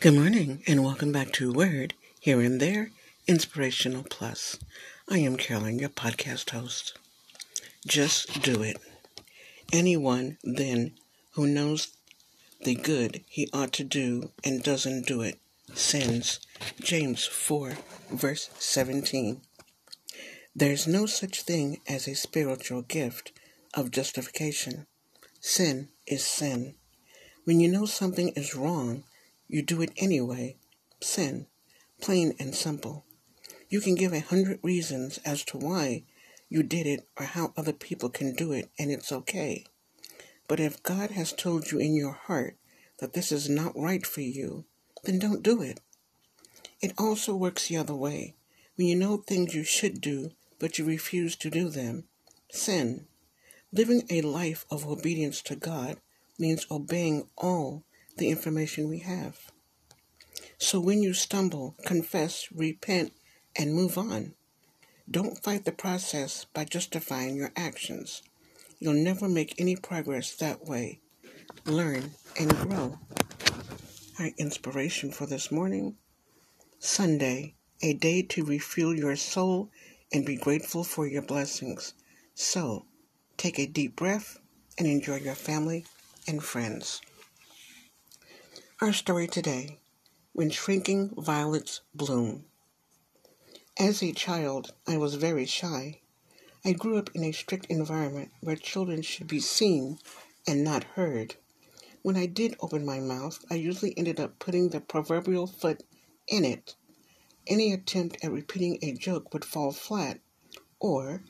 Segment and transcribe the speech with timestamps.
[0.00, 2.90] Good morning and welcome back to Word Here and There
[3.26, 4.58] Inspirational Plus.
[5.10, 6.96] I am Carolyn, your podcast host.
[7.86, 8.78] Just do it.
[9.70, 10.92] Anyone then
[11.32, 11.88] who knows
[12.62, 15.38] the good he ought to do and doesn't do it
[15.74, 16.40] sins.
[16.80, 17.74] James 4,
[18.10, 19.42] verse 17.
[20.56, 23.32] There's no such thing as a spiritual gift
[23.74, 24.86] of justification.
[25.40, 26.76] Sin is sin.
[27.44, 29.04] When you know something is wrong,
[29.50, 30.56] you do it anyway.
[31.00, 31.46] Sin.
[32.00, 33.04] Plain and simple.
[33.68, 36.04] You can give a hundred reasons as to why
[36.48, 39.64] you did it or how other people can do it, and it's okay.
[40.48, 42.56] But if God has told you in your heart
[42.98, 44.64] that this is not right for you,
[45.04, 45.80] then don't do it.
[46.80, 48.34] It also works the other way.
[48.76, 52.04] When you know things you should do, but you refuse to do them,
[52.50, 53.06] sin.
[53.72, 55.98] Living a life of obedience to God
[56.38, 57.84] means obeying all
[58.20, 59.50] the information we have.
[60.58, 63.12] So when you stumble, confess, repent,
[63.56, 64.34] and move on.
[65.10, 68.22] Don't fight the process by justifying your actions.
[68.78, 71.00] You'll never make any progress that way.
[71.64, 72.98] Learn and grow.
[74.18, 75.96] Our inspiration for this morning
[76.78, 79.70] Sunday, a day to refuel your soul
[80.12, 81.94] and be grateful for your blessings.
[82.34, 82.86] So,
[83.36, 84.38] take a deep breath
[84.78, 85.84] and enjoy your family
[86.26, 87.00] and friends.
[88.82, 89.78] Our story today
[90.32, 92.46] When Shrinking Violets Bloom.
[93.78, 96.00] As a child, I was very shy.
[96.64, 99.98] I grew up in a strict environment where children should be seen
[100.46, 101.36] and not heard.
[102.00, 105.82] When I did open my mouth, I usually ended up putting the proverbial foot
[106.26, 106.74] in it.
[107.46, 110.20] Any attempt at repeating a joke would fall flat,
[110.78, 111.22] or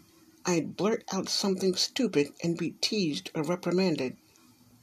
[0.47, 4.19] I'd blurt out something stupid and be teased or reprimanded.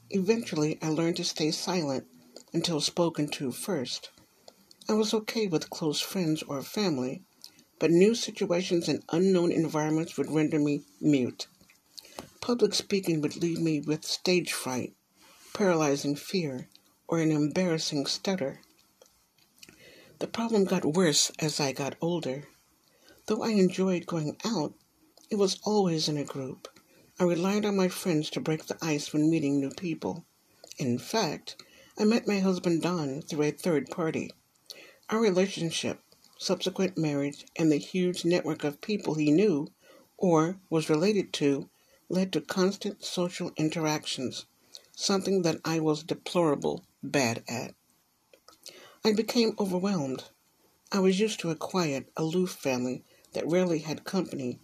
[0.10, 2.08] Eventually, I learned to stay silent
[2.54, 4.10] until spoken to first.
[4.90, 7.24] I was okay with close friends or family,
[7.80, 11.48] but new situations and unknown environments would render me mute.
[12.42, 14.96] Public speaking would leave me with stage fright,
[15.54, 16.70] paralyzing fear,
[17.08, 18.62] or an embarrassing stutter.
[20.20, 22.48] The problem got worse as I got older.
[23.28, 24.74] Though I enjoyed going out,
[25.30, 26.68] it was always in a group.
[27.20, 30.26] I relied on my friends to break the ice when meeting new people.
[30.78, 31.62] In fact,
[32.00, 34.30] I met my husband Don through a third party.
[35.10, 36.00] Our relationship,
[36.38, 39.72] subsequent marriage, and the huge network of people he knew
[40.16, 41.72] or was related to
[42.08, 44.46] led to constant social interactions,
[44.96, 47.74] something that I was deplorable bad at.
[49.04, 50.26] I became overwhelmed.
[50.92, 54.60] I was used to a quiet, aloof family that rarely had company.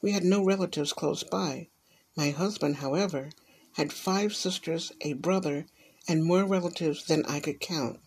[0.00, 1.70] We had no relatives close by.
[2.16, 3.30] My husband, however,
[3.72, 5.66] had five sisters, a brother,
[6.08, 8.00] and more relatives than I could count.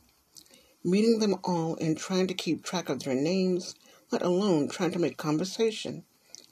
[0.84, 3.76] Meeting them all and trying to keep track of their names,
[4.12, 6.04] let alone trying to make conversation,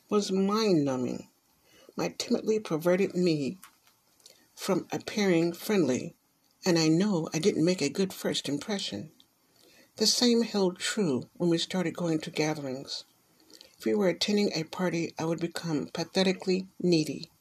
[0.10, 1.28] was mind numbing.
[1.96, 3.58] My timidly perverted me
[4.56, 6.16] from appearing friendly,
[6.64, 9.12] and I know I didn't make a good first impression.
[9.96, 13.06] The same held true when we started going to gatherings.
[13.78, 17.32] If we were attending a party, I would become pathetically needy,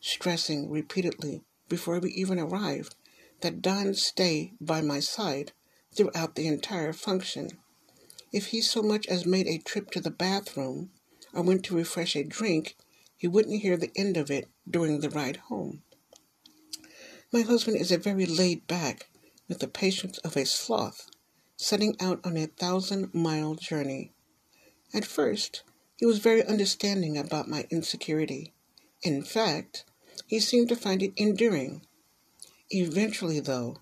[0.00, 2.96] stressing repeatedly before we even arrived
[3.42, 5.52] that Don stay by my side
[5.94, 7.50] throughout the entire function.
[8.32, 10.90] If he so much as made a trip to the bathroom
[11.34, 12.76] or went to refresh a drink,
[13.16, 15.82] he wouldn't hear the end of it during the ride home.
[17.32, 19.08] My husband is a very laid back,
[19.48, 21.08] with the patience of a sloth,
[21.56, 24.12] setting out on a thousand mile journey.
[24.94, 25.62] At first,
[25.96, 28.52] he was very understanding about my insecurity.
[29.02, 29.84] In fact,
[30.26, 31.86] he seemed to find it endearing
[32.74, 33.76] Eventually, though,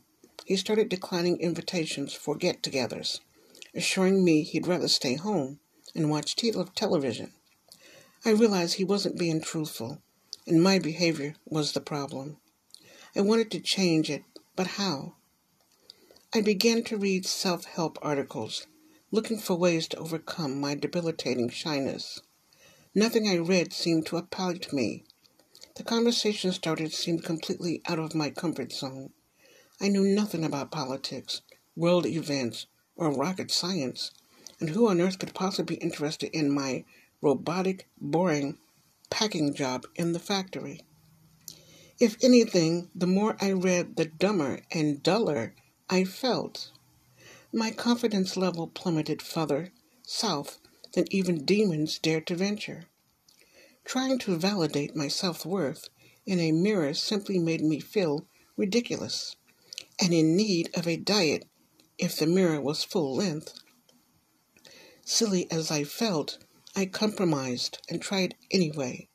[0.45, 3.21] he started declining invitations for get togethers,
[3.73, 5.61] assuring me he'd rather stay home
[5.95, 7.33] and watch television.
[8.25, 10.03] I realized he wasn't being truthful,
[10.45, 12.39] and my behavior was the problem.
[13.15, 14.25] I wanted to change it,
[14.57, 15.15] but how?
[16.35, 18.67] I began to read self help articles,
[19.13, 22.23] looking for ways to overcome my debilitating shyness.
[22.93, 25.05] Nothing I read seemed to appeal to me,
[25.77, 29.11] the conversation started seemed completely out of my comfort zone.
[29.81, 31.43] I knew nothing about politics,
[31.77, 34.11] world events, or rocket science,
[34.59, 36.85] and who on earth could possibly be interested in my
[37.23, 38.59] robotic, boring
[39.11, 40.81] packing job in the factory?
[41.99, 45.55] If anything, the more I read, the dumber and duller
[45.91, 46.71] I felt.
[47.53, 49.73] My confidence level plummeted further
[50.03, 50.59] south
[50.93, 52.85] than even demons dared to venture.
[53.85, 55.89] Trying to validate my self worth
[56.27, 59.37] in a mirror simply made me feel ridiculous
[60.01, 61.49] and in need of a diet
[61.99, 63.55] if the mirror was full length.
[65.05, 66.39] Silly as I felt,
[66.77, 69.09] I compromised and tried anyway.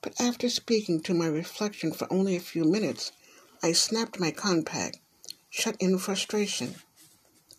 [0.00, 3.12] But after speaking to my reflection for only a few minutes,
[3.62, 4.98] I snapped my compact,
[5.50, 6.76] shut in frustration.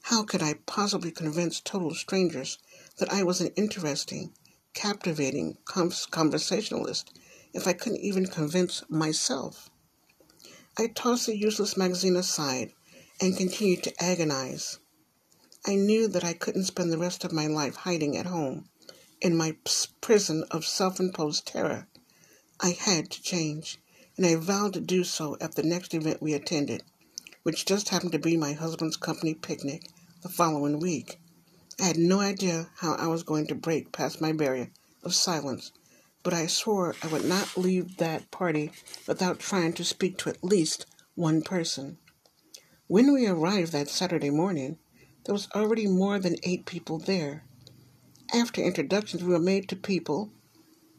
[0.04, 2.58] How could I possibly convince total strangers
[2.98, 4.34] that I was an interesting,
[4.78, 7.20] captivating conversationalist
[7.52, 9.72] if I couldn't even convince myself?
[10.78, 12.74] I tossed the useless magazine aside
[13.20, 14.78] and continued to agonize.
[15.66, 18.70] I knew that I couldn't spend the rest of my life hiding at home
[19.20, 19.58] in my
[20.00, 21.88] prison of self imposed terror.
[22.60, 23.80] I had to change,
[24.16, 26.84] and I vowed to do so at the next event we attended,
[27.42, 29.90] which just happened to be my husband's company picnic
[30.22, 31.20] the following week.
[31.80, 34.72] I had no idea how I was going to break past my barrier
[35.04, 35.72] of silence,
[36.24, 38.72] but I swore I would not leave that party
[39.08, 42.00] without trying to speak to at least one person.
[42.88, 44.80] When we arrived that Saturday morning,
[45.26, 47.44] there was already more than eight people there.
[48.34, 50.32] After introductions, we were made to people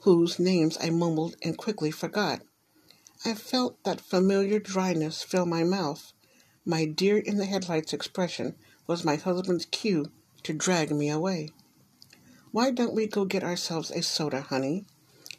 [0.03, 2.43] whose names I mumbled and quickly forgot.
[3.25, 6.13] I felt that familiar dryness fill my mouth.
[6.65, 8.55] My deer in the headlights expression
[8.87, 10.13] was my husband's cue
[10.43, 11.51] to drag me away.
[12.51, 14.87] Why don't we go get ourselves a soda, honey?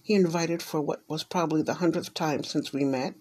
[0.01, 3.15] He invited for what was probably the hundredth time since we met.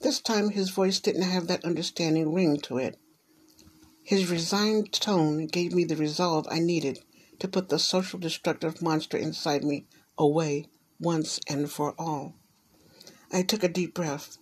[0.00, 2.98] This time his voice didn't have that understanding ring to it.
[4.02, 7.00] His resigned tone gave me the resolve I needed
[7.38, 9.86] to put the social destructive monster inside me
[10.18, 10.66] away
[10.98, 12.34] once and for all.
[13.32, 14.38] I took a deep breath.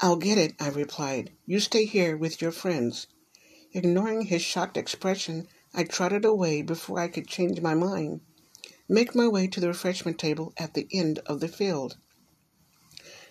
[0.00, 1.32] I'll get it, I replied.
[1.46, 3.06] You stay here with your friends.
[3.72, 8.20] Ignoring his shocked expression, I trotted away before I could change my mind,
[8.88, 11.96] make my way to the refreshment table at the end of the field.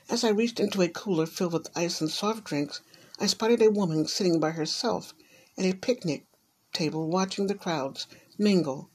[0.09, 2.81] As I reached into a cooler filled with ice and soft drinks,
[3.17, 5.13] I spotted a woman sitting by herself
[5.57, 6.25] at a picnic
[6.73, 8.07] table watching the crowds
[8.37, 8.89] mingle.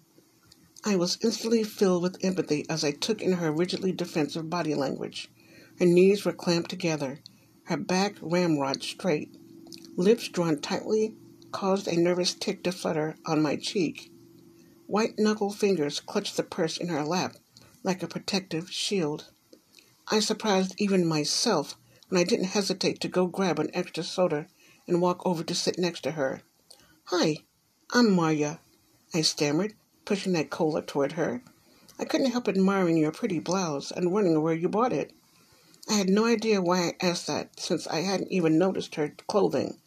[0.84, 5.30] I was instantly filled with empathy as I took in her rigidly defensive body language.
[5.78, 7.20] Her knees were clamped together,
[7.64, 9.34] her back ramrod straight.
[9.96, 11.16] Lips drawn tightly
[11.52, 14.10] caused a nervous tic to flutter on my cheek.
[14.86, 17.36] White knuckle fingers clutched the purse in her lap
[17.82, 19.30] like a protective shield.
[20.08, 21.76] I surprised even myself
[22.08, 24.46] when I didn't hesitate to go grab an extra soda
[24.86, 26.42] and walk over to sit next to her.
[27.04, 27.38] Hi,
[27.92, 28.60] I'm Marya,
[29.14, 29.74] I stammered,
[30.04, 31.42] pushing that cola toward her.
[31.98, 35.12] I couldn't help admiring your pretty blouse and wondering where you bought it.
[35.88, 39.78] I had no idea why I asked that, since I hadn't even noticed her clothing,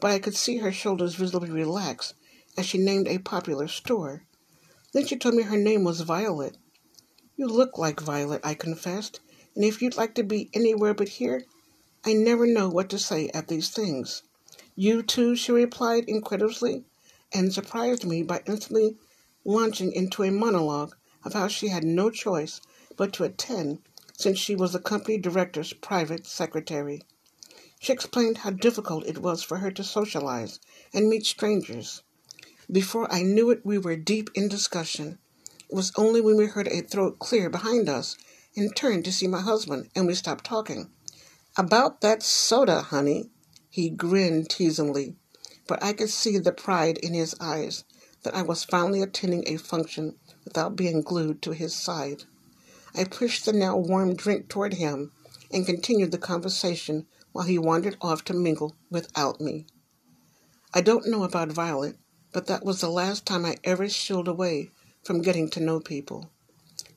[0.00, 2.14] but I could see her shoulders visibly relax
[2.56, 4.24] as she named a popular store.
[4.92, 6.56] Then she told me her name was Violet.
[7.36, 9.20] You look like Violet, I confessed,
[9.54, 11.44] and if you'd like to be anywhere but here,
[12.04, 14.22] I never know what to say at these things.
[14.74, 16.84] You too, she replied incredulously,
[17.32, 18.96] and surprised me by instantly
[19.44, 20.94] launching into a monologue
[21.24, 22.60] of how she had no choice
[22.96, 23.80] but to attend
[24.12, 27.02] since she was the company director's private secretary.
[27.78, 30.60] She explained how difficult it was for her to socialize
[30.94, 32.02] and meet strangers.
[32.72, 35.18] Before I knew it, we were deep in discussion.
[35.68, 38.16] It was only when we heard a throat clear behind us
[38.56, 40.90] and turned to see my husband and we stopped talking.
[41.56, 43.30] About that soda, honey,
[43.68, 45.16] he grinned teasingly,
[45.66, 47.84] but I could see the pride in his eyes
[48.22, 52.24] that I was finally attending a function without being glued to his side.
[52.94, 55.12] I pushed the now warm drink toward him
[55.52, 59.66] and continued the conversation while he wandered off to mingle without me.
[60.74, 61.96] I don't know about Violet,
[62.32, 64.70] but that was the last time I ever shilled away
[65.04, 66.30] from getting to know people.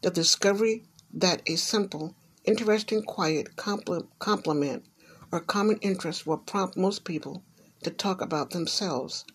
[0.02, 2.16] The discovery that a simple,
[2.46, 4.86] interesting, quiet compliment
[5.32, 7.44] or common interest will prompt most people
[7.84, 9.26] to talk about themselves,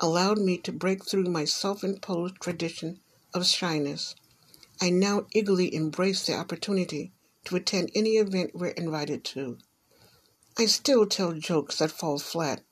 [0.00, 3.00] allowed me to break through my self imposed tradition
[3.34, 4.14] of shyness.
[4.80, 7.12] I now eagerly embrace the opportunity
[7.44, 9.58] to attend any event we're invited to.
[10.58, 12.62] I still tell jokes that fall flat,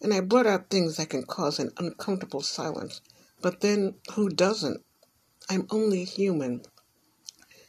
[0.00, 3.00] and I blurt out things that can cause an uncomfortable silence.
[3.40, 4.84] But then, who doesn't?
[5.48, 6.62] I'm only human.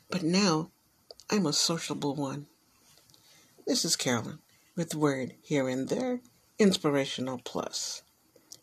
[0.09, 0.71] But now,
[1.29, 2.47] I'm a sociable one.
[3.65, 4.39] This is Carolyn
[4.75, 6.19] with Word Here and There,
[6.59, 8.03] Inspirational Plus.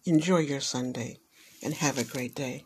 [0.04, 1.18] Enjoy your Sunday
[1.62, 2.64] and have a great day.